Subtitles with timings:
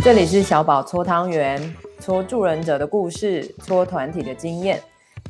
[0.00, 4.80] 这里是小宝搓汤圆，搓助人者的故事，搓团体的经验。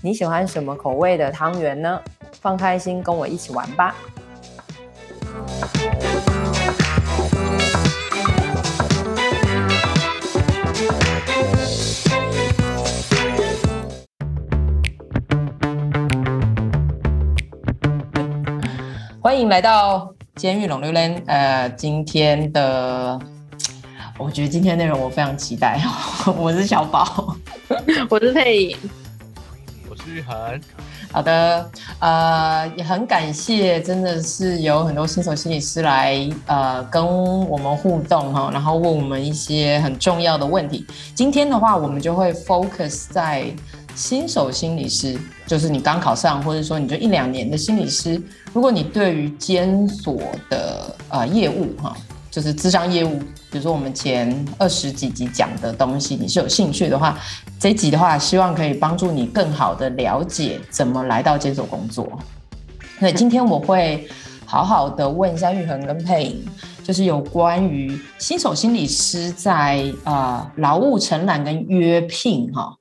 [0.02, 2.00] 你喜欢什么口味的汤圆呢？
[2.40, 3.96] 放开心，跟我一起玩吧！
[19.20, 21.20] 欢迎来到监狱浪流连。
[21.26, 23.18] 呃，今天的，
[24.18, 25.80] 我觉得今天内容我非常期待。
[26.36, 27.36] 我是小宝，
[28.10, 28.76] 我是佩颖，
[29.88, 30.60] 我是玉涵。
[31.12, 37.06] 好的，呃，也很感谢，真的是有很多新手心理师来呃跟
[37.46, 40.84] 我们互动哈，然后问我们一些很重要的问题。
[41.14, 43.44] 今天的话，我们就会 focus 在。
[43.94, 48.22] 新手心理师就是你刚考上，或者说你就一两年的心理师。
[48.52, 50.16] 如果你对于监所
[50.48, 51.96] 的呃业务哈，
[52.30, 53.18] 就是智商业务，
[53.50, 57.18] 比如说我们前二十几集讲的东西，你是有兴趣的话，
[57.58, 62.06] 这一集的话，希望可以帮助你更好的了解怎么来到这所工作。
[63.00, 64.06] 那今天我会
[64.44, 66.44] 好好的问一下玉恒跟佩莹，
[66.84, 72.76] 就是有关于新手心理师在呃劳务承揽跟约聘哈。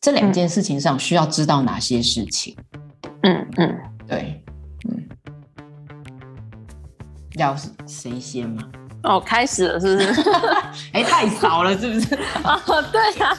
[0.00, 2.54] 这两件事情上需要知道哪些事情？
[3.22, 3.74] 嗯嗯，
[4.06, 4.44] 对，
[4.86, 5.02] 嗯，
[7.36, 7.56] 要
[7.86, 8.62] 谁先吗？
[9.04, 10.30] 哦，开始了是不是？
[10.92, 12.14] 哎，太少了是不是？
[12.42, 13.38] 哦，对呀、啊。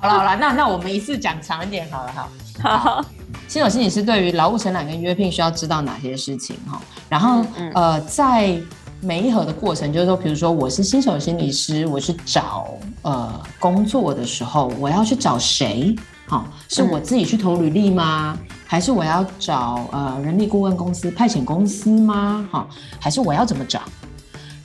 [0.00, 2.28] 好了好了，那那我们一次讲长一点好了哈。
[2.62, 3.04] 好，好
[3.46, 6.80] 新手心理师对于劳务承揽跟约聘需要知道哪些事情哈？
[7.08, 8.58] 然后、嗯嗯、呃，在
[9.00, 12.66] 每一盒的过程，就是说，比如说我是新手心理师，我去找
[13.02, 15.94] 呃工作的时候，我要去找谁？
[16.26, 18.36] 好、哦，是我自己去投履历吗？
[18.40, 22.48] 嗯、还是我要找呃人力顾问公司、派遣公司吗？
[22.50, 22.66] 哈、哦，
[22.98, 23.82] 还是我要怎么找？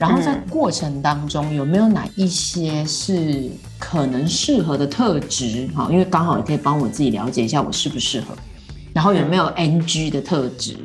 [0.02, 5.70] 然后在过程当中有没有哪一些是可能适合的特质？
[5.76, 8.33] 哈、哦，因为刚好也可以帮我自己了解一下我适不适合。
[8.93, 10.76] 然后有没有 NG 的特质？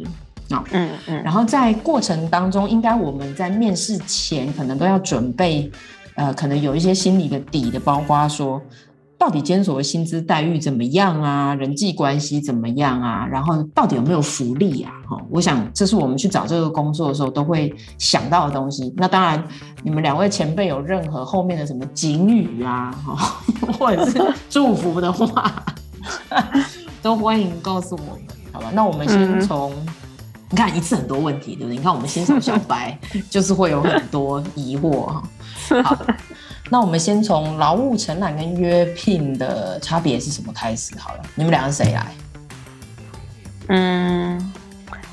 [0.50, 5.70] 啊、哦，嗯嗯，然后在过程当中，应该我们在面试前可能都要准备，
[6.14, 8.60] 呃，可能有一些心理的底的，包括说，
[9.18, 14.92] 到底监所的薪资待遇怎么样啊，人际关系怎么样啊，然后到底有没有福利啊？
[15.08, 18.92] 哈、哦，我想这是我们去找这个工作的时候都会想到的东西。
[18.96, 19.42] 那当然，
[19.82, 22.94] 你们两位前辈有任何后面的什么警语啊，
[23.78, 25.64] 或者是祝福的话，
[27.02, 28.22] 都欢迎告诉我们，
[28.52, 28.70] 好吧？
[28.72, 29.72] 那我们先从。
[29.72, 29.86] 嗯
[30.48, 31.76] 你看一次很多问题，对不对？
[31.76, 32.96] 你看我们新手小白
[33.28, 35.22] 就是会有很多疑惑哈。
[35.82, 35.98] 好，
[36.68, 41.22] 那我们先从劳务承揽跟约聘的差别是什么开始好了。
[41.34, 42.06] 你们两个谁来？
[43.68, 44.52] 嗯，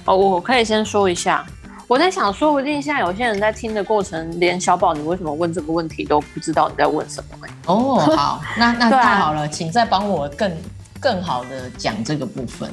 [0.05, 1.45] 哦，我可以先说一下。
[1.87, 7.47] 我在想，说不定现在有些人在听的过程，连小宝你为什么问这个问题都不知道你在问什么。
[7.67, 10.51] 哦，好，那那 太好了，请再帮我更
[10.99, 12.71] 更好的讲这个部分。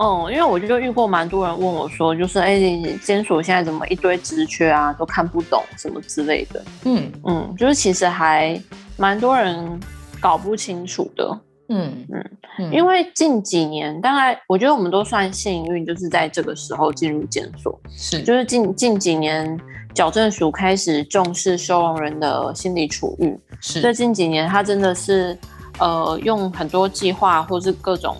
[0.00, 2.56] 嗯，因为我就遇过蛮多人问我说，就是哎，
[3.02, 6.64] 监所现在怎么一堆职缺啊，都看不懂什么之类的。
[6.84, 8.60] 嗯嗯，就是其实还
[8.96, 9.80] 蛮多人
[10.20, 11.40] 搞不清楚的。
[11.70, 17.78] 嗯嗯，嗯，因为近几年，大概我觉得我们都算幸运，就是在这个时候进入监所。
[17.90, 19.58] 是，就是近近几年，
[19.92, 23.36] 矫正署开始重视收容人的心理处遇。
[23.60, 25.36] 是，这近几年他真的是
[25.80, 28.16] 呃，用很多计划或是各种。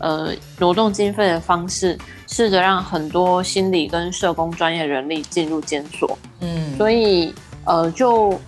[0.00, 1.98] 呃，挪动经费的方式，
[2.28, 6.16] 试着让很多心理跟社工专业人力进入监所。
[6.40, 8.40] 嗯，所以呃，就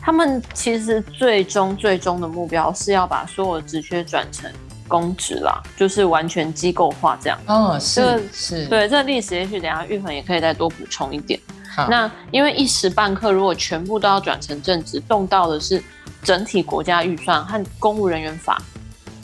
[0.00, 4.50] 他们其实最终最终的目标是要把所有职缺转成
[4.86, 7.38] 公职啦，就是完全机构化这样。
[7.46, 11.40] 哦，是、这个、是，对这个历史，也许等下玉恒也可以再多补充一点。
[11.88, 15.82] 那因为一时半刻如果全部都要转成正职，动到的是
[16.22, 18.60] 整体国家预算和公务人员法。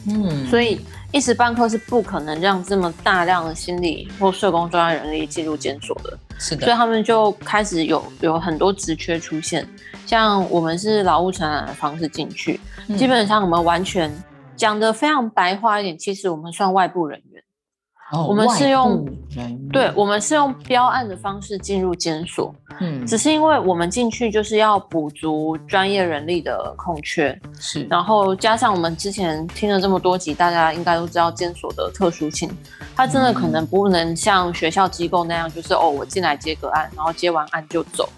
[0.09, 0.81] 嗯，所以。
[1.13, 9.67] 一时半刻是不可能让这么大量的心理或社工专业人力进入监所的，是的，所以他们就开始有有很多职缺出现，
[10.05, 14.13] 像我们是劳务承揽的方式进去，嗯，基本上我们完全
[14.57, 17.26] 讲的非常白话一点，其实我们算外部人员。
[18.13, 19.05] 哦、我们是用，
[19.73, 32.49] 对，我们是用标案的方式进入监所，嗯，只是因为我们进去就是要补足专业人力的空缺，是，然后加上我们之前听了这么多集，大家应该都知道监所的特殊性，
[32.95, 38.09] 它真的可能不能像学校机构那样，就是、嗯、哦，我进来接个案，然后接完案就走，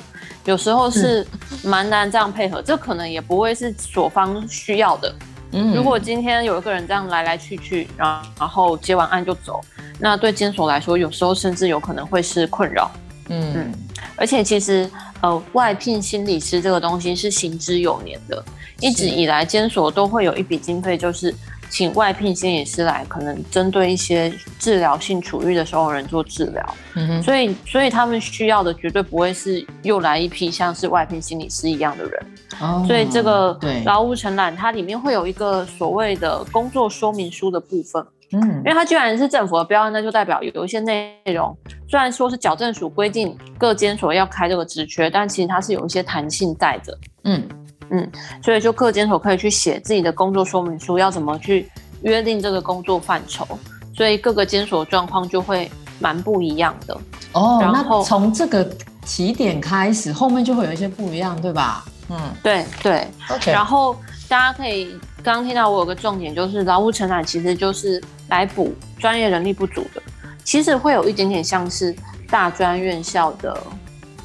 [0.44, 1.26] 有时候是
[1.64, 5.14] 蛮难这样配合，这可能也不会是所方需要的。
[5.52, 9.60] 嗯，如果今天有一个人这样来来去去，然后然后接完案就走，
[9.98, 12.90] 那对监所来说，有时候甚至有可能会是困扰。
[13.28, 13.52] 嗯。
[13.54, 13.72] 嗯，
[14.16, 14.88] 而且其实
[15.20, 18.44] 呃，外聘心理师这个东西是行之有年的，
[18.80, 21.34] 一直以来监所都会有一笔经费，就是
[21.70, 26.74] 请外聘心理师来，可能针对一些治疗性处遇的时候人做治疗。
[26.94, 32.26] 嗯哼，所以所以他们需要的绝对不会是又来一批像是外聘心理师一样的人。
[32.60, 38.04] 哦，所以这个对劳务承揽，它里面会有一个所谓的工作说明书的部分。
[38.32, 41.56] 嗯，因为它居然是政府的标案，那就代表有一些内容，
[41.88, 46.98] 虽然说是矫正署规定各监所要开这个职缺，但其实它是有一些弹性在的。
[47.24, 47.48] 嗯
[47.90, 48.10] 嗯，
[48.42, 51.70] 所以就各监所可以去写自己的工作说明书，要怎么去
[52.02, 53.46] 约定这个工作范畴，
[53.94, 56.96] 所以各个监所状况就会蛮不一样的。
[57.32, 58.68] 哦，然后那从这个
[59.04, 61.84] 起点开始，后面就会有一些不一样，对吧？
[62.10, 63.06] 嗯，对对。
[63.30, 63.96] OK，然后
[64.28, 68.02] 大家可以刚刚听到我有个重点，就是劳务承揽其实就是。
[68.28, 70.02] 来补专业人力不足的，
[70.44, 71.96] 其实会有一点点像是
[72.28, 73.58] 大专院校的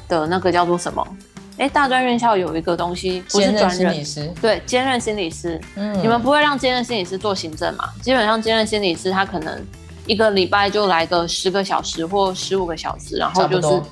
[0.06, 1.02] 的那个叫做什么？
[1.56, 5.60] 哎，大专院校有一个东西不是专任心理师，对，兼任心理师。
[5.76, 7.84] 嗯，你们不会让兼任心理师做行政嘛？
[8.02, 9.64] 基本上兼任心理师他可能
[10.06, 13.82] 一个礼拜就来个十个小时或十五个小时，然后就是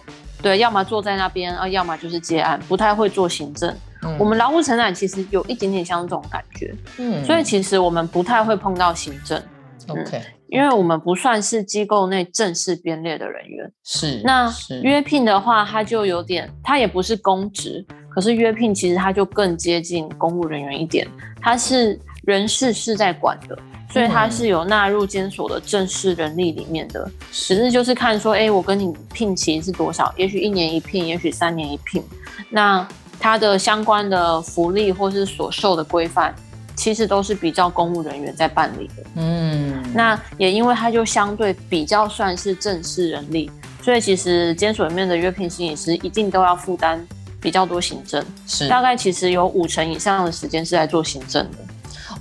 [0.42, 3.72] 对，要么坐在那边啊，要么就是接案，不太会做行政。
[4.02, 9.40] 嗯，我们劳务承揽其实有一点点像这种感觉，嗯，所以其实我们不太会碰到行政。
[9.88, 14.20] OK，因为我们不算是机构内正式编列的人员，是。
[14.24, 14.52] 那
[14.82, 21.06] 约聘的话，它就有点，它也不是公职，可是约聘其实它就更接近公务人员一点，
[21.40, 23.58] 它是人事是在管的，
[23.90, 32.02] 所以它是有纳入监所的正式人力里面的，只是就是看说，哎，我跟你聘期是多少，也许一年一聘，也许三年一聘，
[32.50, 32.86] 那
[33.18, 36.34] 它的相关的福利或是所受的规范。
[36.74, 43.50] 其实都是比较公务人员在办理的，嗯，那也因为它就相对比较算是正式人力，
[43.82, 47.06] 所以其实监所里面的约聘心理师一定都要负担
[47.40, 48.68] 比较多行政，是。
[48.68, 51.58] 大概其实有五成以上的时间是在做行政的。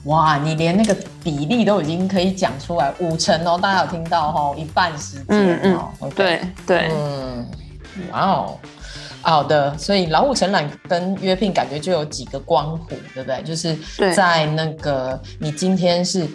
[0.05, 7.47] 哇，你连那个比例都已经可以讲出来，五成哦，大家有听到哦，一半时间哦，嗯嗯 okay、对对，嗯，
[8.11, 8.59] 哇哦。
[9.21, 13.41] 好的，所以劳务承揽跟约聘感觉就有几个光谱，对不对？
[13.43, 13.77] 就是
[14.13, 16.27] 在那个你今天是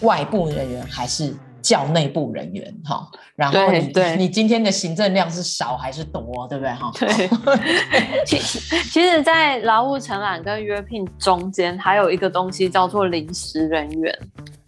[0.00, 3.06] 外部人员还是叫内部人员哈，
[3.36, 6.90] 然后你对你今天的行政量是少还是多，对不对哈？
[6.98, 7.28] 对，
[8.24, 8.58] 其实
[8.90, 14.18] 其实，在劳务承揽跟约聘中间还有一个东西叫做临时人员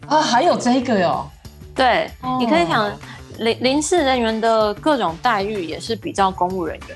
[0.07, 1.27] 啊，还有这个哟。
[1.73, 2.91] 对，哦、你可以想
[3.39, 6.95] 临临时人员的各种待遇也是比较公务人员。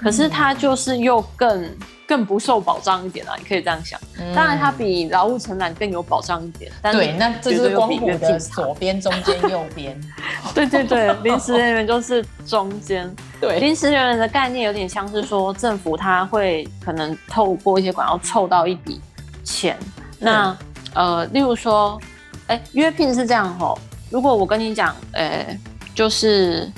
[0.00, 1.76] 可是它就是又更
[2.06, 4.00] 更不受保障一点啊，你可以这样想。
[4.34, 6.72] 当然，它比劳务承揽更有保障一点。
[6.82, 10.00] 但对，那这是光谱的左边、中间、右边。
[10.54, 13.08] 对对对，临时人员就是中间。
[13.40, 19.00] 对，临时人员的概念有点像是说，政府他会可能透过一些管道凑到一笔
[19.44, 19.78] 钱。
[20.18, 20.56] 那
[20.94, 22.00] 呃，例如说，
[22.48, 23.78] 哎，约聘是这样吼。
[24.10, 25.56] 如果我跟你讲，哎，
[25.94, 26.68] 就是。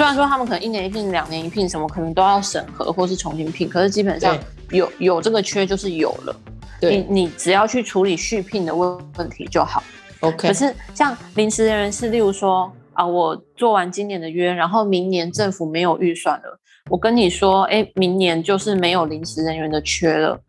[0.00, 4.34] 虽然说他们可能一年一聘、两年一聘，什么可能都要审核或是重新聘，可是基本上
[4.70, 6.34] 有有这个缺就是有了，
[6.80, 9.82] 对你你只要去处理续聘的问问题就好。
[10.20, 10.48] OK。
[10.48, 16.58] 可是像临时人员是，例如说啊，我做完今年的约，然后明年政府没有预算了，
[16.88, 20.40] 我跟你说，哎，明年就是没有临时人员的缺了。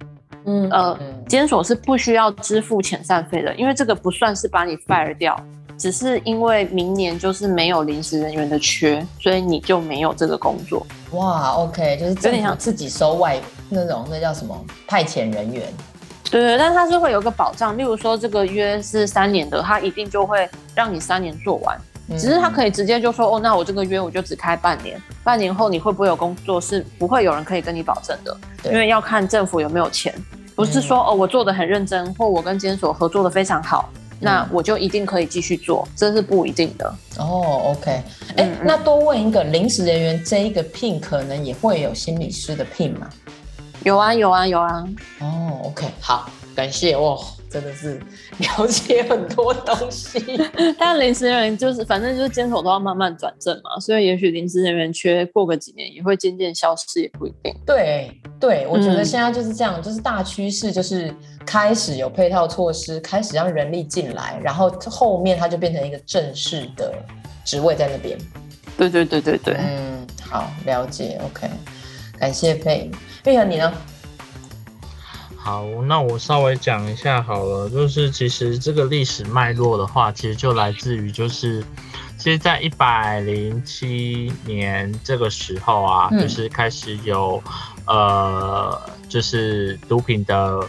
[0.45, 0.97] 嗯呃，
[1.27, 5.37] 监所是不需要支付遣散费的，因为这个不算是把你 fire 掉。
[5.81, 10.85] 只是因为明年就是没有临时人员的缺，所以你就没有这个工作。
[11.13, 15.63] 哇，OK，就是有点像自己收外那种，那叫什么派遣人员？
[16.29, 21.75] 对对，但它是会有个保障，例如说这个约是三年的，他一定就会让你三年做完。
[22.11, 30.13] 只是他可以直接就说，哦，那我这个约我就只开半年，半年后你会不会有工作，是不会有人可以跟你保证的，因为要看政府有没有钱，
[30.55, 33.89] 不是说哦我做的很认真，或我跟监所合作的非常好。
[34.21, 37.75] 那我就一定可以继续做，这是不一定的哦。
[37.75, 38.03] OK，哎、
[38.37, 43.09] 欸，嗯嗯，那多问一个，临时人员这一个聘可能也会有心理师的聘吗？
[43.83, 44.87] 有啊，有啊，有啊。
[45.19, 47.19] 哦，OK，好，感谢哦。
[47.51, 47.99] 真的是
[48.37, 50.17] 了解很多东西，
[50.79, 57.53] 但临时人员就是反正就是监守都要慢慢转正嘛，所以也许临时人员缺过个几年也会渐渐消失，也不一定。
[57.65, 58.09] 对
[58.39, 61.13] 对，我觉得现在就是这样，嗯、就是大趋势就是
[61.45, 66.93] 开始有配套措施，开始让人力进来，然后后面它就变成一个正式的
[67.43, 68.17] 职位在那边。
[68.77, 71.49] 对对对对对，嗯，好，了解，OK，
[72.17, 72.89] 感谢佩。
[73.23, 73.71] 佩和你呢？
[75.35, 81.63] 好，那我稍微讲一下好了，就是其实这个历史脉络的话，其实就来自于就是
[82.17, 87.41] 其实，在一百零七年这个时候啊，嗯、就是开始有
[87.85, 88.79] 呃，
[89.09, 90.59] 就是毒品的，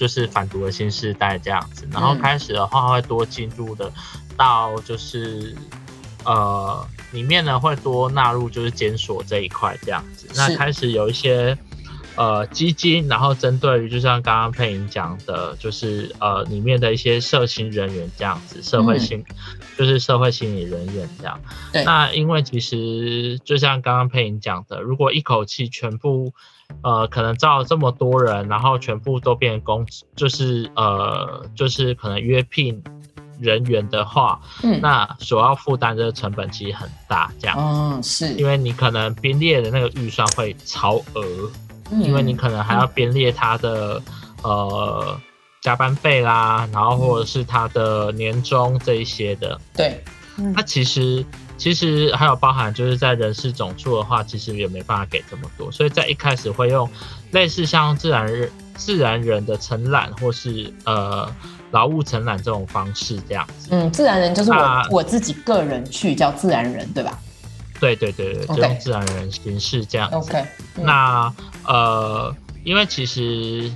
[0.00, 3.92] 就是反毒的新世代这样子，然后开始的话会多进入的
[4.36, 5.54] 到就是
[6.24, 6.88] 呃。
[7.12, 11.58] 里面呢会多纳入就是检索这一块这样子，那开始有一些
[12.14, 19.36] 呃基金，然后针对于就像刚刚佩莹讲的，就是呃里面的一些社心人员这样子，社会心、嗯、
[19.76, 21.40] 就是社会心理人员这样。
[21.72, 21.82] 对。
[21.82, 26.32] 那因为其实就像刚刚佩莹讲的，如果一口气全部
[26.82, 29.86] 呃可能招了这么多人，然后全部都变成公，
[30.16, 32.82] 就是呃就是可能约聘。
[33.42, 38.34] 人员的话，嗯，那所要负担的成本其实很大，这样，嗯，是。
[38.34, 41.50] 因为你可能编列的那个预算会超额，
[41.90, 43.94] 嗯，因为你可能还要编列他的、
[44.44, 45.20] 嗯、呃
[45.62, 50.04] 加班费啦，然后或者是他的年终这一些的，对，
[50.36, 51.24] 嗯，那其实
[51.60, 56.88] 其实还有包含就是在人事总处的话，其实也没办法给这么多，所以在一开始会用
[57.32, 61.30] 类似像自然人自然人的承揽或是呃。
[61.72, 63.68] 劳务承揽这种方式，这样子。
[63.70, 67.16] 嗯，自然人就是我、啊、我自己个人去叫自然人，对吧？
[67.78, 70.16] 对对对对就用自然人形式这样子。
[70.16, 70.84] OK、嗯。
[70.84, 71.32] 那
[71.64, 73.70] 呃，因为其实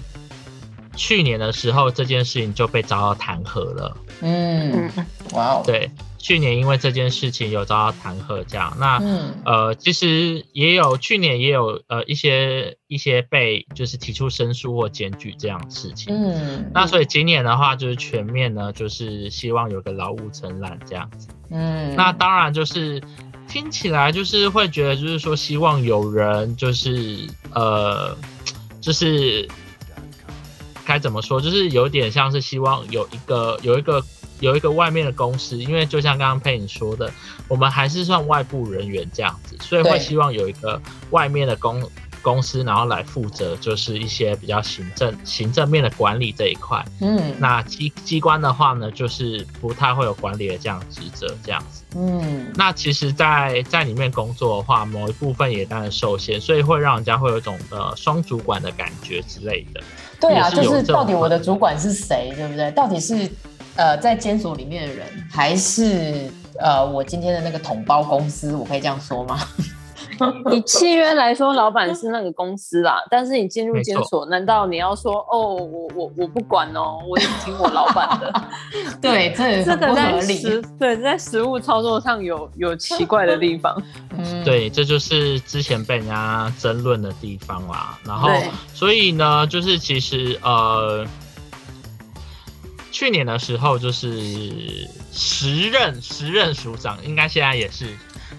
[0.96, 3.96] 去年的时候这件事情就被遭到弹劾了。
[4.22, 4.90] 嗯，
[5.34, 5.62] 哇哦。
[5.64, 5.88] 对。
[6.24, 8.74] 去年因为这件事情有遭到弹劾，这样。
[8.80, 23.02] 那、嗯、呃其实也有去年也有呃一些一些被就是提出申诉或检举这样的事情，嗯，那所以今年的话就是全面呢就是希望有个劳务承揽这样子，嗯，那当然就是
[23.46, 27.18] 听起来就是会觉得就是说希望有人就是
[27.52, 28.16] 呃
[28.80, 29.46] 就是
[30.86, 34.02] 该怎么说就是有点像是希望有一个有一个。
[34.44, 37.10] 有一个外面的公司，因为就像刚刚佩颖说的，
[37.48, 40.78] 我们还是算外部人员这样子，所以会希望有一个
[41.10, 41.82] 外面的公
[42.20, 46.84] 公司，然后来负责就是一些比较行政行政面的管理这一块。
[47.00, 51.82] 嗯，那机机关的话呢，就是不太会有管理的这样职责这样子。
[51.96, 59.80] 嗯，那其实在，在在里面工作的话，某一部分也当然受限，所以会让人家会有一种呃双主管的感觉之类的。
[60.20, 62.70] 对啊，就是到底我的主管是谁，对不对？
[62.72, 63.30] 到底是。
[63.76, 69.38] 呃，在监所里面的人，还是呃，我今天的那个统包公司，我可以这样说吗？
[70.52, 73.02] 以契约来说，老板是那个公司啦。
[73.10, 78.32] 但是你进入监所，难道你要说哦，我我我不管哦，我只听我老板的？
[79.02, 83.76] 对，这这个在实对在实物操作上有有奇怪的地方。
[84.16, 87.98] 嗯，对，这就是之前被人家争论的地方啦。
[88.06, 88.28] 然后，
[88.72, 91.04] 所以呢，就是其实呃。
[92.94, 97.88] 去年的时候，就是时任时任署长，应该现在也是，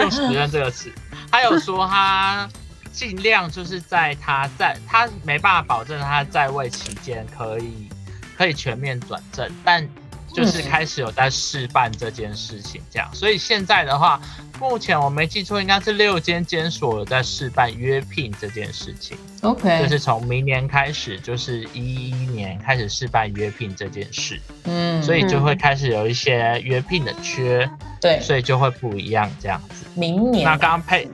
[0.00, 0.92] 用时任这个词。
[1.30, 2.48] 他有说他
[2.90, 7.88] 尽量就是在他在他没办法保证他在位期间可以
[8.36, 9.88] 可以全面转正，但。
[10.34, 14.20] 就是开始有在试办这件事情，这样，所以现在的话，
[14.58, 19.16] 目前我没记错，应该是六间监所有在试办约聘这件事情。
[19.42, 24.40] OK，就是从明年开始，就是一一年开始试办约聘这件事。
[24.64, 27.68] 嗯，所以就会开始有一些约聘的缺，
[28.00, 29.84] 对，所以就会不一样这样子。
[29.94, 31.08] 明年那刚刚配。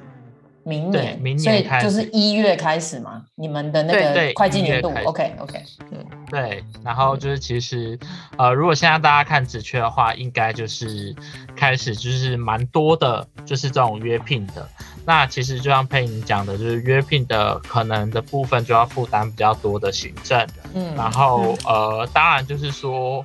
[0.68, 7.98] 明年，明年开始，所以就是一月开始嘛，你们的那个会计年度，OK OK，嗯，对，然后就是其实，
[8.36, 11.16] 呃，如果现在大家看职缺的话，应该就是
[11.56, 14.68] 开始就是蛮多的，就是这种约聘的。
[15.06, 23.24] 那其实就像佩莹讲的，就是约聘的可能的部分就要负担比较多的行政，嗯，然后呃，当然就是说，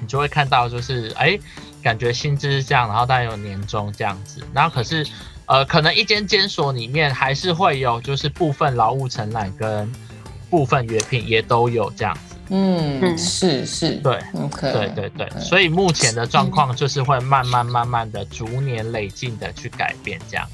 [0.00, 1.38] 你就会看到就是，哎，
[1.82, 5.06] 感觉薪资是这样，然后当然有年终这样子，然后可是。
[5.46, 9.90] 呃，可能一间监所里面还是会有，就是部分劳务承揽跟
[10.48, 12.34] 部分约聘也都有这样子。
[12.50, 15.26] 嗯，是是，对，okay, 对对对。
[15.26, 15.40] Okay.
[15.40, 20.46] 所以目前的状况就是会慢慢慢慢的、逐年累进的去改变这样。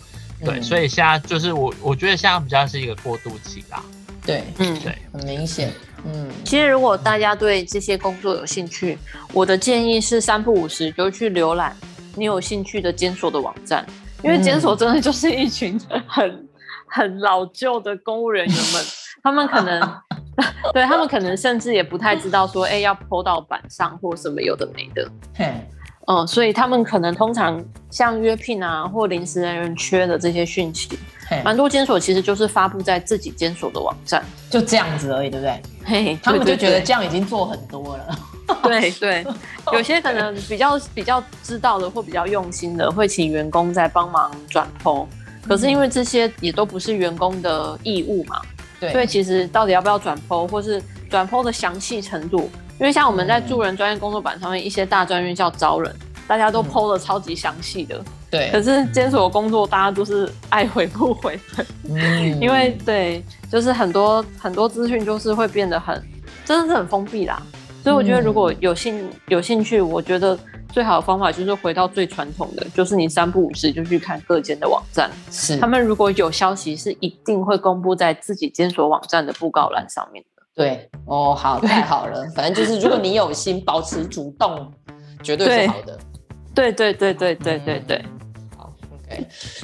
[0.45, 3.83] 对，嗯、所以现在就是我我觉得现在比较是一个过渡期啦。
[4.25, 5.73] 对，嗯，对，很明显。
[6.05, 8.97] 嗯，其实如果大家对这些工作有兴趣，
[9.33, 11.77] 我的建议是三不五时就去浏览
[12.15, 13.85] 你有兴趣的监所的网站。
[14.23, 16.49] 因为监所真的就是一群很
[16.87, 18.85] 很老旧的公务人员们，
[19.23, 19.81] 他们可能
[20.73, 25.11] 对他们可能甚至也不太知道说，哎，要 po 到板上或什么有的没的。
[26.07, 30.99] 嗯，所以他们可能通常像约聘啊或临时人员缺的这些讯息，
[31.45, 35.63] 蛮多监所其实就是发布在自己监所的网站，就这样子而已，对不对？
[35.85, 38.19] 嘿，他们就觉得这样已经做很多了。
[38.63, 39.27] 对对，
[39.73, 45.07] 有些可能比较比较知道的或比较用心的，会请员工在帮忙转 po。
[45.47, 48.41] 可是因为这些也都不是员工的义务嘛，
[48.79, 55.93] 对，所以其实到底要不要转 po，或是转 po 的详细程度，因为像我们在助人专业工作板上面一些大专院校招人，
[56.29, 58.51] 大家都 po 的超级详细的，对。
[58.53, 66.01] 可是监所工作大家都是爱回不回的，嗯， 因为对，就是很多很多资讯就是会变得很，
[66.45, 67.43] 真的是很封闭啦。
[67.83, 70.39] 所以我觉得如果有兴有兴趣，我觉得。
[70.73, 75.11] 最好的方法就是回到最传统的，就是你三不五时就去看各间的网站。
[75.29, 80.43] 是，他们如果有消息，是一定会公布在自己监所网站的布告栏上面的。
[80.55, 82.25] 对，哦，好，太好了。
[82.37, 84.73] 反正就是，如果你有心，保持主动，
[85.25, 85.99] 绝对是好的。
[86.55, 87.99] 对，对，对，对，对，对，对。
[87.99, 88.20] 好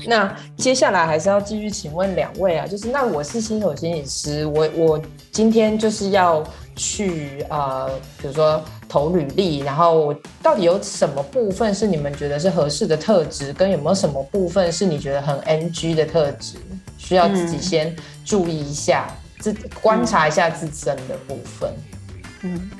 [0.06, 5.00] 那接下来还是要继续请问两位啊，就是那我是新手心理师，我我
[5.30, 6.44] 今天就是要。
[6.78, 7.88] 去呃，
[8.20, 16.58] 比如说投履历，然后到底有什么部分是你们觉得是合适的特质，跟有没有什么部分是你觉得很 NG 的特质，
[16.98, 21.72] 需要自己先注意一下，自、嗯、观察一下自身的部分。
[22.42, 22.70] 嗯，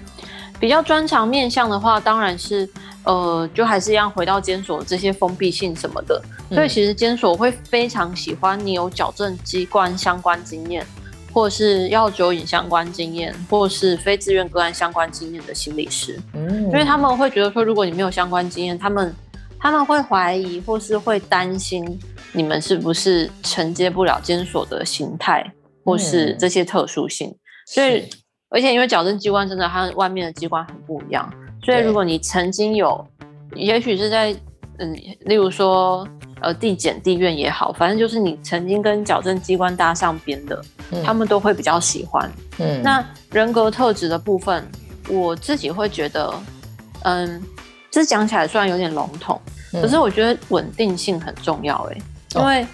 [0.60, 2.68] 比较专长面向的话，当然是
[3.06, 10.86] 呃，就还是一样回到监所这些封闭性什么的，所以其实监所会非常喜欢你有矫正机关相关经验。
[11.32, 19.14] 或是药酒瘾相关经验，或是非自愿个案相关经验的心理师，嗯，因为他们会觉得说，如果你没有相关经验，他们
[19.58, 22.00] 他们会怀疑或是会担心
[22.32, 25.44] 你们是不是承接不了监所的形态，
[25.84, 27.28] 或是这些特殊性。
[27.28, 27.36] 嗯、
[27.66, 28.08] 所以，
[28.48, 31.30] 而且因为矫正机关真的和外面的机关很不一样，
[31.66, 33.06] 所以如果你曾经有，
[33.54, 34.34] 也许是在
[34.78, 34.94] 嗯，
[35.26, 36.08] 例如说。
[36.42, 42.30] 呃，地检、地院也好，反正就是你曾经跟矫正机关搭上边的，嗯，他们都会比较喜欢。
[42.58, 44.62] 嗯，那人格特质的部分，
[45.08, 46.34] 我自己会觉得，
[47.04, 47.42] 嗯，
[47.90, 49.40] 这讲起来虽然有点笼统，
[49.72, 52.02] 嗯，可是我觉得稳定性很重要，欸，哎，
[52.38, 52.66] 因为，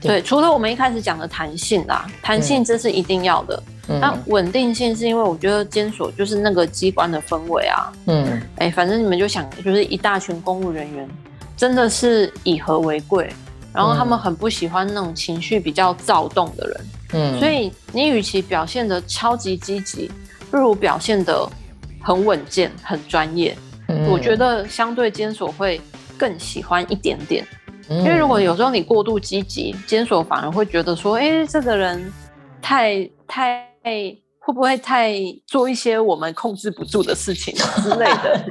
[0.00, 3.62] 对，除了我们一开始讲的弹性啦，弹性这是一定要的。
[3.88, 7.92] 嗯，那稳定性是因为我觉得监所就是那个机关的氛围啊。
[8.06, 8.24] 嗯，
[8.56, 11.08] 哎，欸，反正你们就想，就是一大群公务人员。
[11.56, 13.32] 真的是以和为贵，
[13.72, 20.10] 然后他们很不喜欢那种情绪比较躁动的人，嗯，所以你与其表现的超级积极，
[20.50, 21.48] 不如表现的
[22.02, 23.56] 很稳健、很专业。
[23.86, 25.80] 嗯，我觉得相对监所会
[26.18, 32.12] 更喜欢一点点，嗯，因为如果有时候你过度积极，监所反而会觉得说，哎，这个人
[32.60, 33.66] 太太。
[34.46, 35.14] 会不会太
[35.46, 38.44] 做一些我们控制不住的事情 之类的？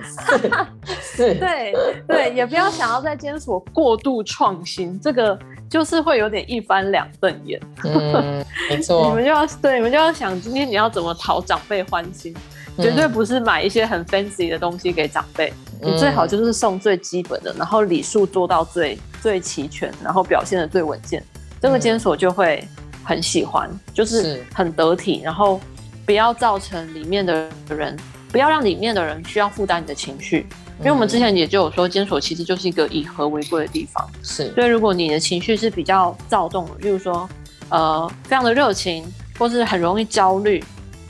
[1.15, 1.71] 对
[2.07, 5.37] 对，也不要想要在监所过度创新，这个
[5.69, 7.61] 就是会有点一翻两瞪眼。
[7.83, 9.05] 嗯，没错。
[9.13, 21.23] 你们就要对，你们就要想今天你要怎么讨长辈欢心，嗯，绝对不是买一些很 fancy 的东西给长辈，嗯，你最好就是送最基本的，然后礼数做到最最齐全，然后表现的最稳健，
[21.61, 22.67] 这个监所就会
[23.03, 25.59] 很喜欢，就是很得体，然后。
[26.05, 27.97] 不要造成里面的人，
[28.29, 30.45] 不要让里面的人需要负担你的情绪，
[30.79, 34.05] 因为我们之前也就有说，监所其实就是一个以和为贵的地方。
[34.21, 37.29] 是，所以如果你的情绪是比较躁动的，例如说，
[37.69, 39.05] 呃，非常的热情，
[39.39, 40.61] 或是很容易焦虑，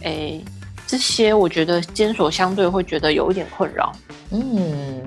[0.04, 0.46] 诶、欸，
[0.94, 3.92] 这些我觉得监所相对会觉得有一点困扰。
[4.30, 5.02] 嗯，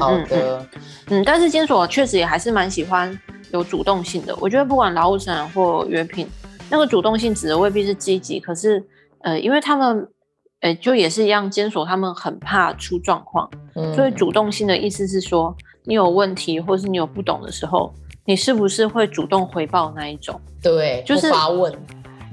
[0.00, 0.58] 好的，
[1.06, 3.16] 嗯，嗯，但是监所确实也还是蛮喜欢
[3.52, 4.34] 有主动性的。
[4.40, 6.28] 我觉得不管劳务承揽或约聘，
[6.68, 8.84] 那个主动性指的未必是积极，可是。
[9.20, 10.08] 呃，因为他们，
[10.60, 17.92] 呃，就也是一样，监所他们很怕出状况，嗯，所以主动性的意思是说，你有问题或是你有不懂的时候，
[18.24, 20.40] 你是不是会主动回报那一种？
[20.62, 21.72] 对，就是发问。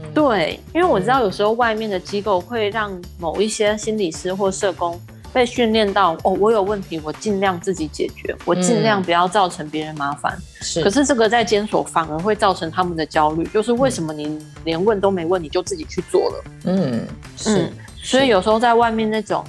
[0.06, 5.00] 嗯，对，因为我知道有时候外面的机构会让某一些心理师或社工。
[5.34, 10.34] 被训练到哦，我有问题，我尽量自己解决，我尽量不要造成别人麻烦。
[10.62, 16.44] 是、嗯，可是这个在监所反而会造成他们的焦虑，就是为什么你连问都没问，你就自己去做了？
[16.68, 17.64] 嗯，是。
[17.64, 19.44] 嗯、所以有时候在外面那种，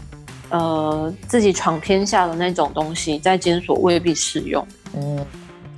[0.50, 4.66] 呃，自己闯天下的那种东西，在监所未必适用。
[4.96, 5.24] 嗯，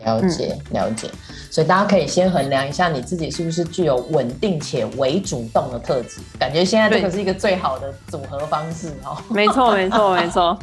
[0.05, 1.09] 了解，了解。
[1.51, 9.17] 所以大家可以先衡量一下你自己是不是具有稳定且为主动的特质，感觉现在这个是一个最好的组合方式哦。
[9.31, 10.59] 没错，没错，没错。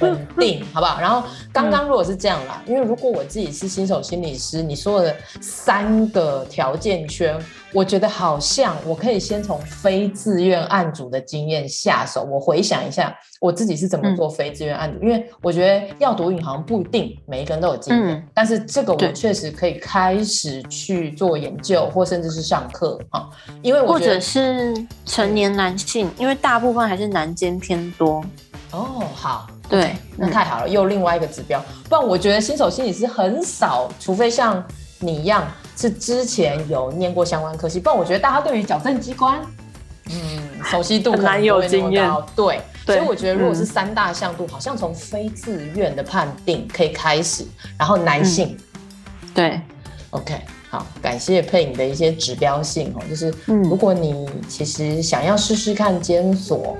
[0.00, 1.00] 稳定，好不好？
[1.00, 7.38] 然后刚刚如果是这样啦，因为如果我自己是新手心理师，你说的三个条件圈，
[7.72, 12.22] 我觉得好像我可以先从非自愿案组的经验下手。
[12.24, 23.28] 我回想一下我自己是怎么做非自愿案组，因为我觉得要毒瘾好像不一定每一个人都有经验，但是这个我确实可以开始去做研究，或甚至是上课啊。
[23.62, 28.24] 因为我觉得或者是成年男性，因为大部分还是男监偏多。
[28.70, 31.62] 哦，好，对那太好了，又另外一个指标。
[31.88, 34.64] 不然我觉得新手心理师很少，除非像
[34.98, 39.38] 你一样是之前有念过相关科系，不然我觉得大家对于矫正机关，
[40.10, 42.10] 嗯，熟悉度 可能有经验。
[42.34, 47.44] 对，所以我觉得如果是三大向度，嗯、好像从非自愿的判定可以开始，
[47.78, 48.56] 然后男性，
[49.22, 49.60] 嗯、对
[50.10, 50.40] ，OK。
[50.70, 56.76] 好，感谢佩颖的一些指标性哦，就是如果你其实想要试试看监所，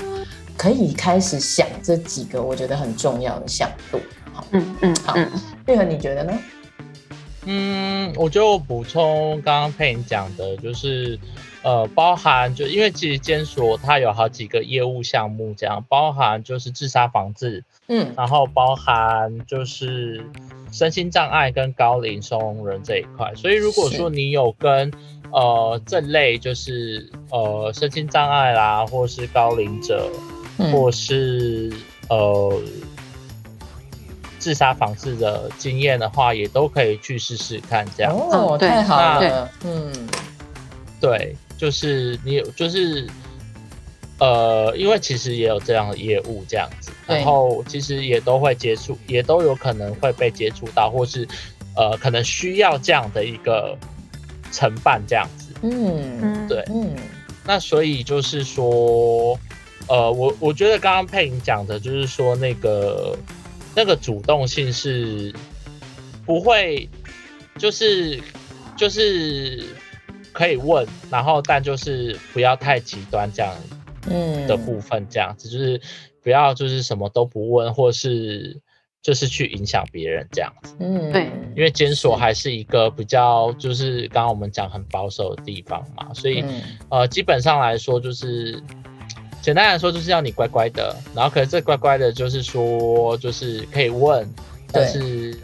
[0.58, 3.98] 可以开始想这几个我觉得很重要的向度。
[4.34, 5.16] 好，嗯嗯，好，
[5.68, 6.38] 玉恒你觉得呢？
[7.46, 11.18] 嗯，我就补充刚刚佩颖讲的，就是
[11.62, 20.22] 呃，包含就因为其实监所它有好几个业务项目，这样包含就是自杀防治，嗯，然后包含就是。
[20.70, 24.92] 身心障碍跟高龄收容人这一块，所以如果说你有跟
[25.32, 30.10] 呃这类就是呃身心障碍啦，或是高龄者，
[30.58, 31.72] 嗯、或是
[32.08, 32.60] 呃
[34.38, 38.12] 自杀防治的经验的话，也都可以去试试看这样。
[38.14, 39.92] 哦，太好了，嗯，
[41.00, 43.06] 对，就是你有就是。
[44.20, 51.24] 呃，因为其实也有这样的业务这样子，然后其实也都会接触，也都有可能会被接触到，或是
[51.76, 53.78] 呃，可能需要这样的一个
[54.50, 55.54] 承办这样子。
[55.62, 56.96] 嗯，对，嗯，
[57.44, 59.38] 那所以就是说，
[59.88, 63.18] 呃，我我觉得刚刚佩莹讲的就是说，那个
[63.74, 65.34] 那个主动性是
[66.24, 66.88] 不会，
[67.56, 68.20] 就是
[68.76, 69.64] 就是
[70.32, 73.54] 可以问，然后但就是不要太极端这样。
[74.10, 75.78] 嗯的部分这样子，就是
[76.22, 78.58] 不要就是什么都不问，或是
[79.02, 80.74] 就是去影响别人这样子。
[80.80, 88.62] 嗯，对，因为监所还是一个比较就是刚刚我们讲很保守的地方嘛，所以、嗯、呃基本上来说就是
[89.40, 94.28] 简单来说就是要你乖乖的，然后可是这乖乖的就是说就是可以问，
[94.72, 95.36] 但是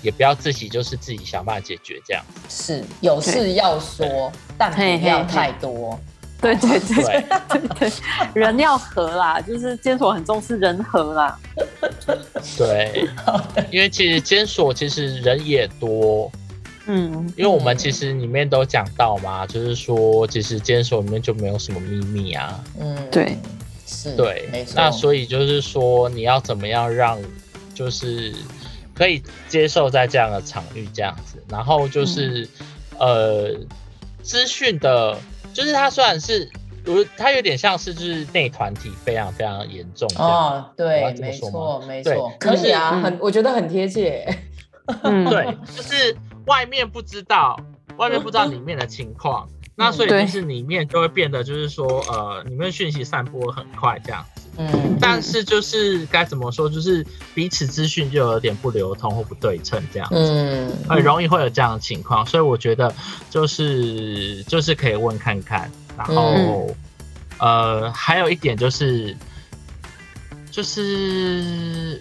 [0.00, 2.24] 也不要自己就是自己想办法解决这样。
[2.48, 5.98] 是有事要说，但不要太多。
[6.40, 7.02] 对对对
[7.48, 7.90] 对对。
[7.90, 7.92] 对，
[8.34, 11.38] 人要和啦，就是监所很重视人和啦。
[12.58, 13.08] 对，
[13.72, 16.30] 因为其实监所其实人也多，
[16.86, 22.64] 嗯，因为我们其实里面都讲到嘛，就是说其实监守里面就没有什么秘密啊。
[22.78, 23.36] 嗯，对，
[23.86, 24.74] 是，对，没错。
[24.76, 27.18] 那所以就是说你要怎么样让
[27.74, 28.34] 就是
[28.94, 32.48] 可以接受在这样的场域这样子，然后就是、
[32.98, 33.54] 嗯、呃
[34.22, 35.16] 资讯的。
[35.54, 36.50] 就是他虽然是，
[36.82, 44.26] 如他有点像是就是内团体非常非常严重哦，对，没错没错，可以啊，很我觉得很贴切，
[45.04, 47.58] 嗯， 对，就是外面不知道，
[47.96, 54.42] 外面不知道里面的情况， 那所以就是里面就会变得就是说，呃，里面讯息散播很快这样子。
[54.56, 57.04] 嗯，但是就是该怎么说，就是
[57.34, 62.94] 彼此资讯就有点不流通或不对称这样子，嗯，很容易会有这样的情况，所以我觉得
[63.28, 66.76] 就是就是可以问看看，然后、嗯、
[67.40, 69.16] 呃，还有一点就是
[70.52, 72.00] 就是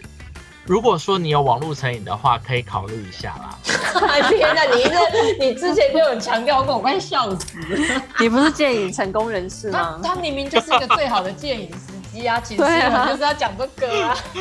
[0.65, 3.60] 如果说你有网络成瘾的话，可以考虑一下啦。
[4.30, 4.97] 天哪，你这
[5.39, 8.02] 你之前就有强调过，我快笑死了。
[8.19, 9.99] 你不是戒瘾成功人士吗？
[10.02, 12.28] 他，他明明就是一个最好的戒瘾师。
[12.28, 14.15] 啊，其实我就是要讲这个啊，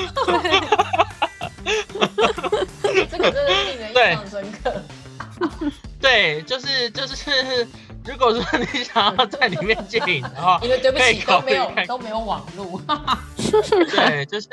[3.10, 4.82] 这个真的令人印象深刻。
[6.00, 7.66] 对，就是就是，
[8.04, 12.80] 如果说你想要在里面戒瘾的话， 因为对不起都没有都没有网络。
[13.90, 14.48] 对，就是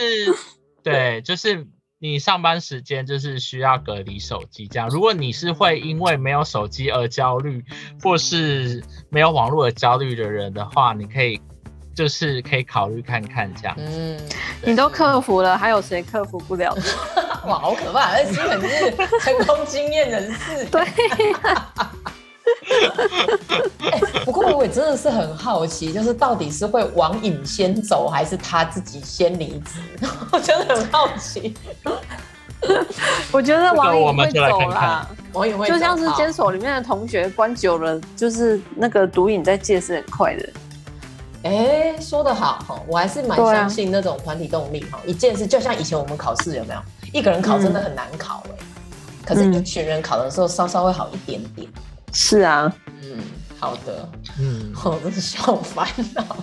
[0.91, 1.67] 对，就是
[1.99, 4.89] 你上班时间就是需要隔离手机这样。
[4.89, 7.63] 如果你是会因为没有手机而焦虑，
[8.01, 11.39] 或是没有网络而焦虑的人的话，你可以。
[11.95, 14.17] 就是可以考虑看看这样，嗯，
[14.63, 16.73] 你都克服了，还有谁克服不了？
[17.45, 18.13] 哇，好可怕！
[18.13, 20.63] 那基本是成功经验人士。
[20.71, 20.89] 对、欸。
[24.69, 29.79] 真的是很好奇，就是到底是会网瘾先走，还是他自己先离职？
[30.31, 31.53] 我真的很好奇。
[33.31, 40.49] 我觉得网瘾会走啦，网瘾会就像是监所里面的同学关久了，就是那个毒瘾在戒是很快的。
[41.43, 44.97] 哎，说得好哈，我还是蛮相信那种团体动力哈。
[44.97, 46.81] 啊、一件事就像以前我们考试有没有？
[47.13, 48.65] 一个人考真的很难考哎，嗯、
[49.25, 51.65] 可是一群人考的时候稍稍会好一点点。
[52.11, 52.69] 是啊，
[53.01, 53.19] 嗯，
[53.59, 56.37] 好的，嗯， 我真是笑烦了。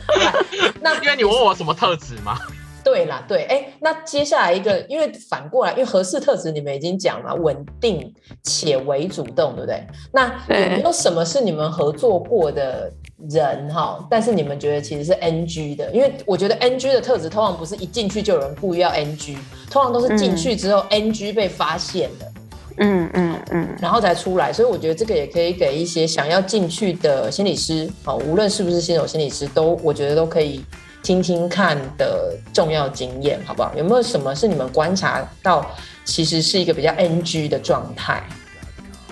[0.80, 2.38] 那因为你问我什么特质吗？
[2.84, 9.86] 对啦，对，哎，那接下来一个，因为反过来，因为合适特质你们已经讲了，稳定且为主动，对不对？
[10.12, 12.92] 那有没有什么是你们合作过的？
[13.30, 19.36] 人哈，但是你们觉得其实是 NG 的，因为我觉得 NG 的特质通常不是一进去就有人故意要 NG，
[19.70, 22.31] 通常都是进去之后 NG 被发现的，嗯
[22.78, 30.64] 嗯嗯嗯，然后才出来，所以我觉得这个也可以给一些想要进去的心理师，好，无论是不是新手心理师，都我觉得都可以
[31.02, 33.72] 听听看的重要经验，好不好？
[33.76, 35.64] 有没有什么是你们观察到
[36.04, 38.22] 其实是一个比较 NG 的状态？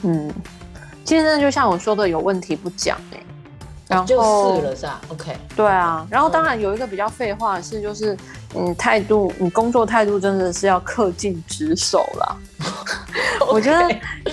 [0.02, 0.32] 嗯，
[1.04, 3.20] 其实就像我说的，有问题不讲欸
[3.88, 6.06] 然后就是了，是吧？OK，对啊。
[6.08, 8.16] 然后当然有一个比较废话的事，就是
[8.54, 12.36] 嗯，态度，你工作态度真的是要恪尽职守啦。
[13.52, 13.88] 我觉得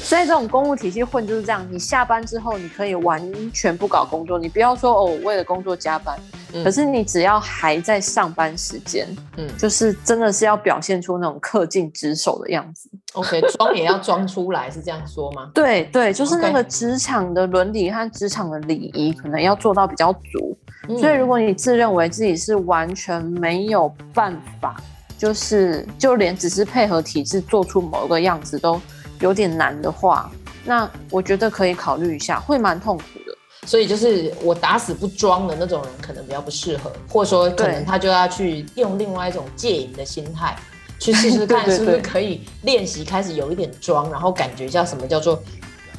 [0.07, 6.17] 在这种公务体系混就是这样，你下班之后你可以完全不搞工作，你不要说哦，我为了工作加班。
[6.53, 12.89] 嗯、可是你只要还在上班时间，嗯，就是真的是要表现出那种恪尽职守的样子。
[13.13, 15.49] OK，装也要装出来，是这样说吗？
[15.53, 20.57] 对对，就是那个职场的伦理和职场的礼仪，可能要做到比较足。
[20.89, 24.75] 嗯、所以如果你自认为自己是完全没有办法，
[25.15, 28.81] 就是就连只是配合体制做出某个样子都
[29.19, 30.31] 有点难的话，
[30.65, 33.37] 那我觉得可以考虑一下，会蛮痛苦的。
[33.67, 40.55] 所以就是我打死不装的那种人，可能比较不适合，或者说可能他就要去用另外一种戒瘾的心态
[40.99, 45.39] 去试试看，是不是可以练习开始有一点装，然后感觉叫什么叫做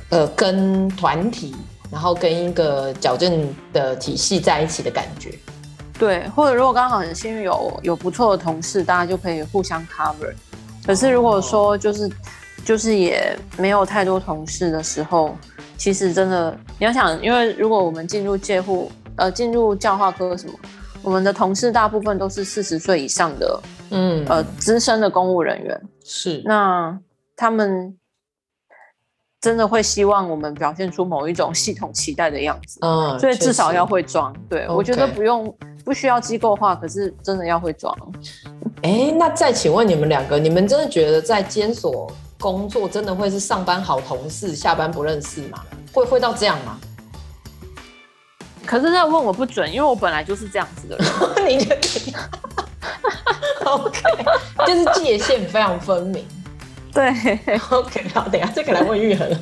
[0.09, 1.55] 呃跟团体，
[1.89, 5.33] 然后跟一个矫正的体系在一起的感觉。
[5.99, 10.33] 对，或者如果刚好很幸运有有不错的同事，大家就可以互相 cover。
[10.87, 12.11] 可是如果说就是、哦、
[12.65, 15.37] 就是也没有太多同事的时候。
[15.77, 20.53] 其实真的，你要想，因为如果我们进入介护，呃，进入教化科什么，
[21.03, 26.99] 我们的同事大部分都是四十岁以上的，嗯，呃，资深的公务人员，是，那
[27.37, 27.97] 他们
[29.41, 34.35] 真的会希望我们表现出某一种系统期待的样子，嗯，所以至少要会装。
[34.49, 34.75] 对，Okay.
[34.75, 37.97] 我觉得不用，不需要机构化，可是真的要会装。
[38.83, 42.11] 哎，那再请问你们两个，你们真的觉得在监所？
[42.41, 45.61] 工作真的会是上班好同事，下班不认识吗？
[45.93, 46.79] 会会到这样吗？
[48.65, 51.09] 可是这样问我不准，因为我本来就是这样子的人。
[51.49, 51.81] 你觉得？
[53.69, 54.01] OK，
[54.67, 56.25] 就是界限非常分明。
[56.99, 57.39] 对
[57.71, 59.41] ，OK，好，等下这个来问玉恒。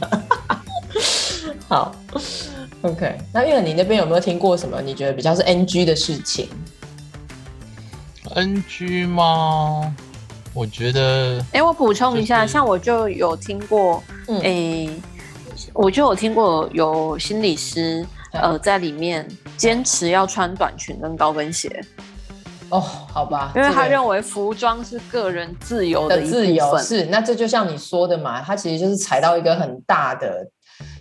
[1.67, 1.91] 好
[2.83, 6.51] ，OK，那玉恒，你那边有没有听过什么你觉得比较是 NG 的事情
[8.35, 9.91] ？NG 吗？
[10.53, 14.91] 我觉得，哎、欸，我补充一下，就是、像我就有听过，哎、嗯欸，
[15.73, 21.83] 我就有听过有心理师，嗯、呃，在里面坚持要穿短裙跟高跟鞋。
[22.71, 30.47] 哦，好吧，因为他认为服装是个人自由的，的自由，是，那这就像你说的嘛，他其实就是踩到一个很大的。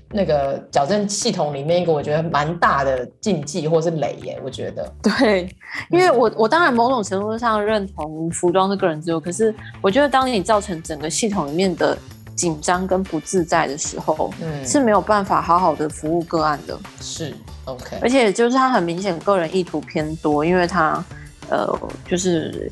[0.10, 4.90] 那个矫正系统里面一个我觉得蛮大的禁忌或是雷耶，我觉得。
[5.02, 5.50] 对，
[5.90, 11.98] 因为我我当然某种程度上认同服装是个人自由，可是我觉得当你造成整个系统里面的
[12.34, 16.80] 紧张跟不自在的时候，嗯，是没有办法好好的服务个案的。
[17.02, 17.98] 是，OK。
[18.00, 21.04] 而且就是他很明显个人意图偏多，因为他
[21.50, 22.72] 呃，就是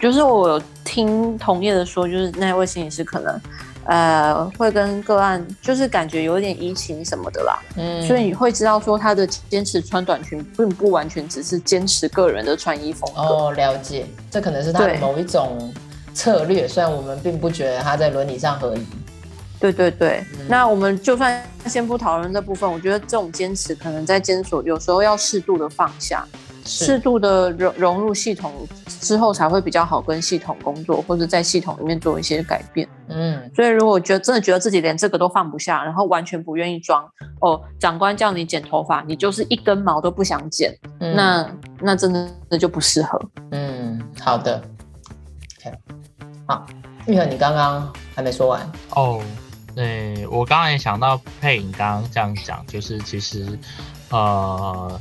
[0.00, 3.40] 就是我有听同业的说，就是那位心理师可能。
[3.86, 13.20] 呃，会跟个案就是感觉有点移情什么的啦，嗯，所以你会知道说他的坚持穿短裙，并不完全只是坚持个人的穿衣风格。
[13.20, 15.72] 哦，了解，这可能是他的某一种
[16.14, 18.86] 策略，虽然我们并不觉得他在伦理上合宜。
[19.58, 26.24] 对对对，嗯、那我们就算先不讨论这部分，我觉得这种坚持可能在监所有时候要适度的放下。
[26.64, 28.52] 适度的融融入系统
[28.86, 32.88] 之后，才会比较好跟系统工作，或者在系统里面做一些改变。
[33.08, 37.04] 嗯，所以如果觉得真的觉得自己连这个都放不下，然后完全不愿意装
[37.40, 43.20] 哦，长官叫你剪头发，你就是一根毛都不想剪，嗯、那那真的那就不适合。
[43.50, 44.62] 嗯，好的。
[45.60, 45.76] OK，
[46.46, 46.66] 好，
[47.06, 49.20] 玉恒，你刚刚还没说完哦。
[49.74, 53.58] 对，我刚刚也想到佩影刚刚这样讲，就是其实
[54.10, 55.00] 呃。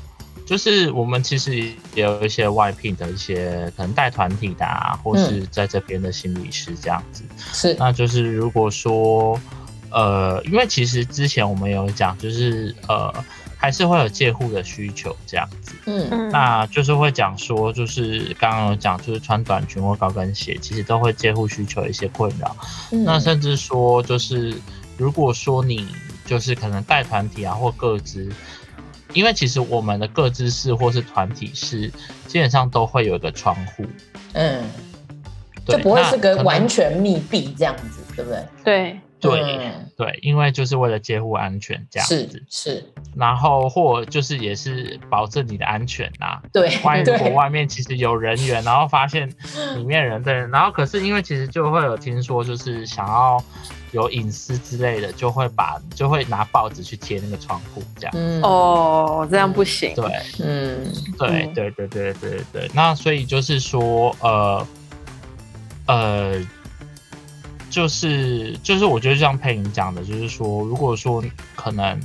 [0.50, 1.56] 就是我们其实
[1.94, 7.24] 也有一些外聘的一些可能带团体的啊，或是在这边的心理师这样子。
[7.54, 9.40] 是，那就是如果说，
[9.92, 13.14] 呃，因为其实之前我们有讲，就是呃，
[13.58, 15.74] 还是会有戒护的需求这样子。
[15.86, 22.58] 嗯，那就是会讲说，就是刚刚有讲，就是穿短裙或高跟鞋，其实都会戒护需求一些困扰。
[22.92, 24.60] 嗯，那甚至说，就是
[24.98, 25.88] 如果说你
[26.26, 28.28] 就是可能带团体啊或个资。
[29.14, 31.92] 因为其实我们的个资室或是团体室，
[32.28, 33.86] 基本上都会有一个窗户，
[34.34, 34.64] 嗯，
[35.68, 38.46] 就不会是个完全密闭这样子，对不对？
[38.64, 46.42] 对对对，因为就是为了接护安全这样子是，是，然后或就是也是保证你的安全呐、啊。
[46.54, 49.30] 对，万一如果外面其实有人员，然后发现
[49.76, 53.44] 里面人对，然后可是因为其实就会有听说，就是想要
[53.92, 58.12] 有隐私之类的，就会把就会拿报纸去贴那个窗户这样。
[58.16, 59.94] 嗯哦，这样不行。
[59.96, 60.06] 对，
[60.42, 64.68] 嗯，对对对对对对对，那所以就是说，呃
[65.88, 66.42] 呃。
[67.70, 71.24] 就是就是，我觉得像佩莹讲的，就是说，如果说
[71.56, 72.00] 可能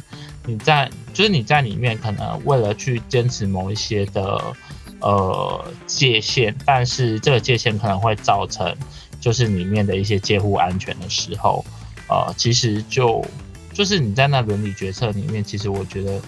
[0.47, 4.55] 你在，就是你在里面，可能为了去坚持某一些的
[5.01, 8.75] 呃界限，但是这个界限可能会造成
[9.21, 11.65] 就是里面的一些介护安全的时候，
[12.09, 13.25] 呃，其实就
[13.73, 16.21] 就是你在那伦理决策里面，其实我觉得。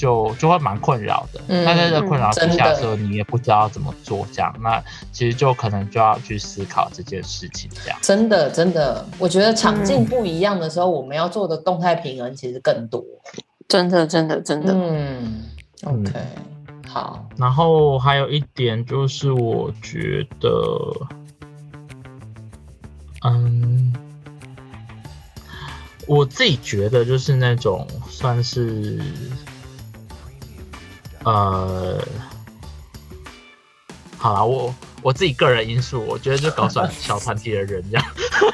[0.00, 4.82] 就就会蛮困扰的，那、嗯、在这困扰之下的时候，你也不知道怎么做，这样，那
[5.12, 7.98] 其实就可能就要去思考这件事情，这样。
[8.00, 13.04] 真的，真的，我觉得场景不一样的时候，嗯、我们要做的动态平衡其实更多。
[13.68, 14.72] 真的，真的，真的。
[14.74, 15.44] 嗯
[15.84, 16.12] ，OK，
[16.88, 17.28] 好。
[17.36, 20.50] 然后还有一点就是，我觉得，
[23.22, 23.92] 嗯，
[26.06, 28.98] 我自己觉得就是那种算是。
[31.24, 31.98] 呃，
[34.16, 38.06] 好了，我我自己个人因素，我觉得就搞小小团体的人这样。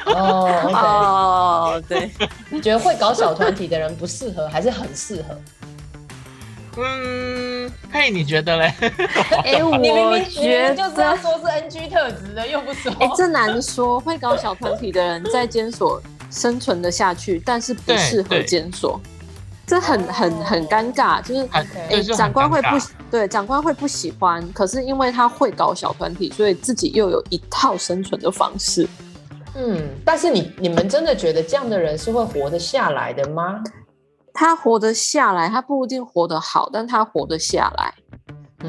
[0.05, 2.11] 哦，对，
[2.49, 5.37] 你觉得会搞小团体的人不适合，还是很适合？
[6.79, 8.73] 嗯，嘿，你觉得嘞？
[9.43, 12.91] 哎、欸，我觉得明明就是要说是 NG 特质的，又不说。
[12.99, 13.99] 哎、欸，这难说。
[13.99, 15.99] 会搞小团体的人在监所
[16.29, 19.01] 生存的下去，但是不适合监所。
[19.67, 22.69] 这很很很尴尬，就是哎、欸，长官会不
[23.11, 28.87] 对，长官会不喜欢，可是因为他会搞小团体，所以自己又有一套生存的方式。
[29.55, 33.61] 嗯，但是你你们真的觉得这样的人是会活得下来的吗？
[34.33, 37.93] 他活得下来，他不一定活得好，但他活得下来，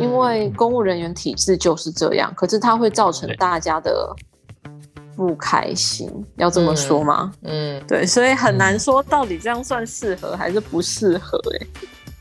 [0.01, 2.33] 因为公务人员体制就是这样。
[2.35, 4.13] 可是他会造成大家的。
[5.19, 7.33] 不开心，要这么说吗？
[7.43, 11.67] 嗯，嗯对，所以很难说到底这样算适合还是不适合、欸。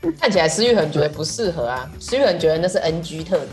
[0.02, 3.46] 哎，看起来施玉恒觉得不适合啊，施玉恒觉得那是 NG 特质。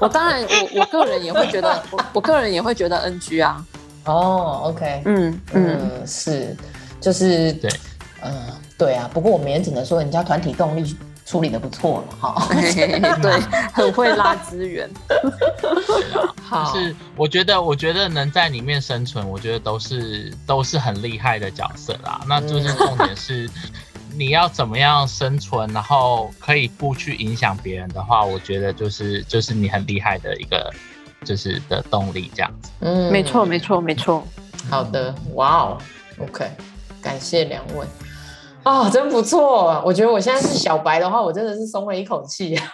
[0.00, 3.62] 我当然，我我个人也会觉得，我我个人也会觉得 NG 啊。
[4.06, 6.56] 哦，OK，嗯嗯，嗯，是，
[7.02, 7.70] 就是对，
[8.24, 8.32] 嗯，
[8.78, 9.10] 对啊。
[9.12, 10.96] 不过我们也只能说，人家团体动力。
[11.30, 12.46] 处理的不错了，哈，
[13.22, 13.40] 对，
[13.72, 14.90] 很会拉资源。
[16.42, 22.20] 好，是我觉得，我觉得能在里面生存，我觉得都是都是很厉害的角色啦。
[22.26, 23.48] 那就是重点是，
[24.12, 30.68] 你要怎么样生存，然后可以不去影响别人的话，我觉得就是就是你很厉害的一个
[31.24, 32.70] 就是的动力这样子。
[32.80, 34.26] 嗯，没错，没错，没错。
[34.68, 35.78] 好的，哇哦
[36.18, 36.50] ，OK，
[37.00, 37.86] 感谢两位。
[38.62, 39.82] 哦，真不错！
[39.84, 42.58] 我觉得我现在是小白的话，我真的是松了一口气。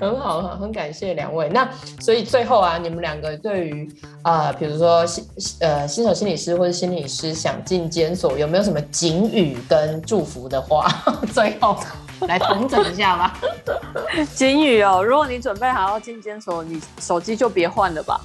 [0.00, 1.48] 很好，很感谢两位。
[1.48, 1.68] 那
[2.00, 3.90] 所以最后啊，你们两个对于
[4.22, 5.24] 啊，比如说新
[5.60, 10.86] 呃新手心理师或者心理师想进监所，有没有什么警语跟祝福的话？
[11.32, 11.76] 最后
[12.20, 13.38] 来统整一下吧。
[14.34, 18.20] 警语哦，如果你准备好要进监所，你手机就别换了吧。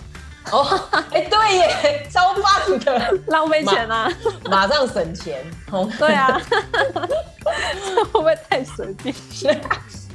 [0.51, 4.12] 哦，哎，对耶，超棒的，浪费钱啊，
[4.45, 5.43] 马上省钱。
[5.71, 6.39] 哦，对啊，
[7.95, 9.15] 这 会不会太随便？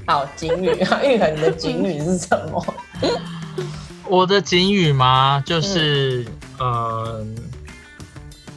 [0.06, 2.74] 好，警语啊，玉恒，你的警语是什么？
[4.06, 5.42] 我的警语吗？
[5.44, 6.24] 就是，
[6.58, 7.26] 嗯、呃，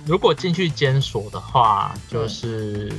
[0.06, 2.92] 如果进去监所的话，就是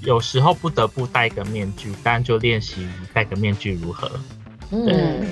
[0.00, 4.10] 有时候不得不戴个面具，但就练习戴个面具如何。
[4.70, 5.26] 嗯，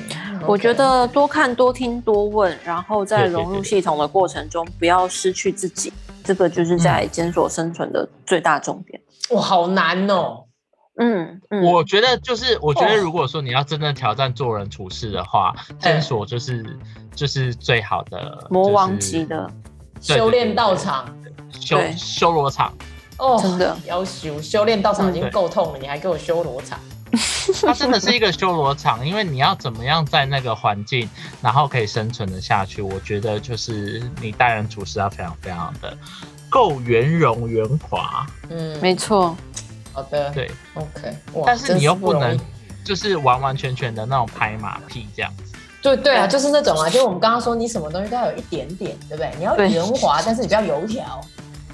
[0.46, 5.92] 我觉得多看、多听、多问，然后在融入系统的过程中，不要失去自己，
[6.22, 9.00] 这个就是在监所生存的最大重点。
[9.30, 10.44] 哇，好难哦。
[10.98, 16.64] 嗯，嗯，我觉得就是，我觉得如果说你要真正挑战做人处事的话，监所就是
[17.14, 19.50] 就是最好的魔王级的
[20.00, 21.06] 修炼道场，
[21.50, 22.72] 修修罗场。
[23.18, 26.78] 哦，真的要修修炼道场已经够痛了，你还给我修罗场。
[27.62, 31.08] 它真的是一个修罗场，因为你要怎么样在那个环境，
[31.40, 32.80] 然后可以生存的下去。
[32.80, 35.96] 我觉得就是你待人处事要非常非常的
[36.48, 38.26] 够圆融圆滑。
[38.48, 39.36] 嗯，没错。
[39.92, 41.14] 好的，对，OK。
[41.44, 42.38] 但是你又不能
[42.82, 45.52] 就是完完全全的那种拍马屁这样子。
[45.82, 49.30] 对对啊，就是那种啊，就我们刚刚说，你什么东西都要有一点点，对不对？
[49.36, 51.20] 你要圆滑，但是你不要油条。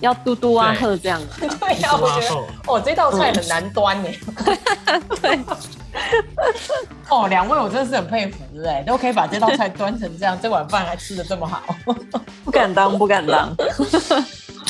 [0.01, 2.37] 要嘟嘟啊喝这样的， 对呀，我觉得
[2.67, 4.09] 哦，这道菜很难端呢。
[5.21, 5.39] 对。
[7.09, 8.85] 哦，两位我真的是很佩服，对不对？
[8.87, 11.63] 都可以把这道菜端成这样，这碗饭还吃得这么好，
[12.45, 13.55] 不敢当，不敢当。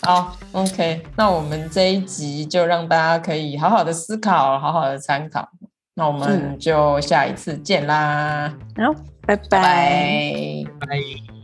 [0.03, 5.47] 好，OK，那我们这一集就让大家可以好好的思考，好好的参考。
[5.95, 8.95] 那我们就下一次见啦，好，
[9.26, 11.38] 拜拜，拜。